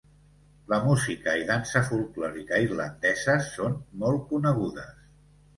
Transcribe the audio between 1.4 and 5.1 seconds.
i dansa folklòrica irlandeses són molt conegudes.